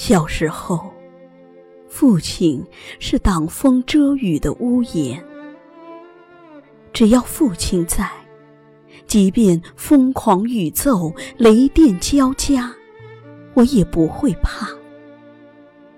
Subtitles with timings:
[0.00, 0.94] 小时候，
[1.88, 2.64] 父亲
[3.00, 5.20] 是挡风遮雨的屋檐。
[6.92, 8.08] 只要父亲在，
[9.08, 12.72] 即便疯狂雨骤、雷电交加，
[13.54, 14.68] 我也不会怕，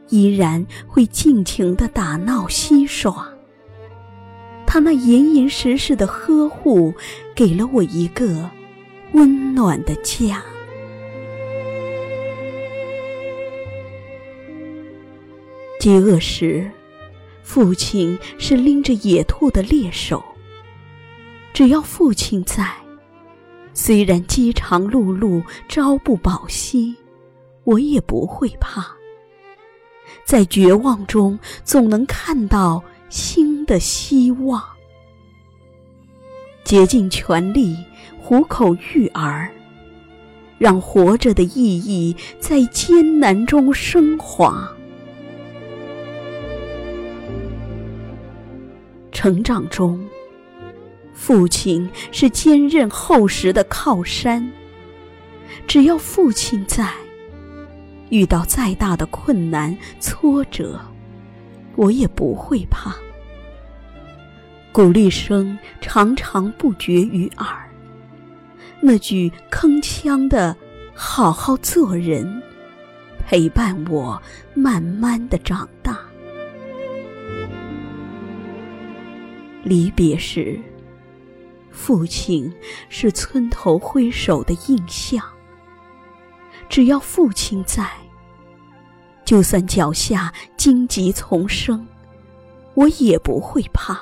[0.09, 3.29] 依然会尽情的打闹嬉耍。
[4.67, 6.95] 他那严严实实的呵护，
[7.35, 8.49] 给了我一个
[9.13, 10.43] 温暖的家。
[15.81, 16.71] 饥饿时，
[17.43, 20.23] 父亲是拎着野兔的猎手。
[21.55, 22.71] 只要父亲在，
[23.73, 26.95] 虽然饥肠辘辘、朝不保夕，
[27.65, 28.87] 我也不会怕。
[30.23, 34.63] 在绝望中，总能看到新的希望。
[36.63, 37.75] 竭尽全力，
[38.21, 39.51] 虎口育儿，
[40.59, 44.71] 让活着的意义在艰难中升华。
[49.23, 50.03] 成长中，
[51.13, 54.51] 父亲是坚韧厚实的靠山。
[55.67, 56.91] 只要父亲在，
[58.09, 60.81] 遇到再大的困难挫折，
[61.77, 62.97] 我也不会怕。
[64.73, 67.69] 鼓励声常常不绝于耳，
[68.81, 70.57] 那句铿锵的
[70.97, 72.43] “好好做人”，
[73.29, 74.19] 陪伴我
[74.55, 76.10] 慢慢的长大。
[79.71, 80.61] 离别时，
[81.71, 82.53] 父亲
[82.89, 85.25] 是村头挥手的印象。
[86.69, 87.89] 只要父亲在，
[89.25, 91.87] 就算脚下荆棘丛生，
[92.75, 93.97] 我也不会怕。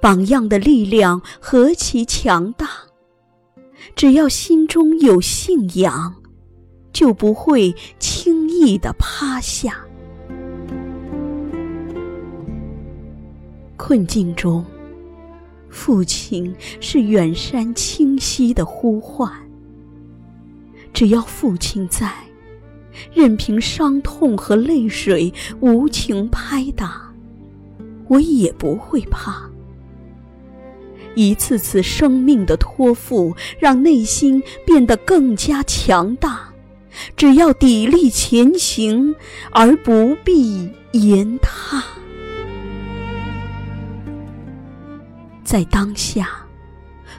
[0.00, 2.68] 榜样的力量何其强大！
[3.94, 6.16] 只要心中有信仰，
[6.92, 9.85] 就不会轻易的趴下。
[13.86, 14.64] 困境中，
[15.68, 19.32] 父亲是远山清晰的呼唤。
[20.92, 22.12] 只要父亲在，
[23.14, 27.14] 任凭伤痛和泪水无情拍打，
[28.08, 29.48] 我也不会怕。
[31.14, 36.52] 一次次生命的托付，让内心变得更加强大。
[37.16, 39.14] 只要砥砺前行，
[39.52, 41.84] 而不必言他。
[45.46, 46.28] 在当下，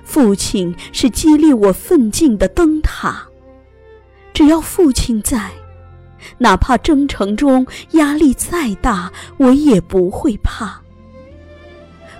[0.04, 3.26] 父亲是激励我奋进的灯塔。
[4.34, 5.50] 只要父亲在，
[6.38, 10.82] 哪怕征程中压力再大，我也不会怕。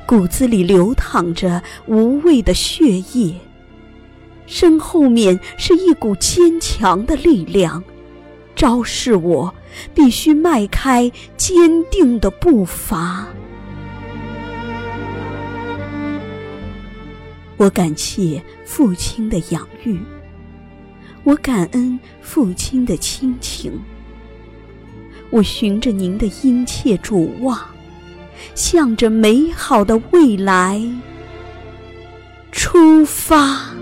[0.06, 3.36] 骨子里流淌着无畏的血液，
[4.46, 7.84] 身后面是一股坚强的力量，
[8.56, 9.54] 昭示我
[9.94, 13.28] 必须迈开坚定的步伐。
[17.58, 20.00] 我感谢父亲的养育，
[21.24, 23.74] 我感恩父亲的亲情。
[25.30, 27.60] 我循着您的殷切嘱望，
[28.56, 30.82] 向着美好的未来
[32.52, 33.74] 出发。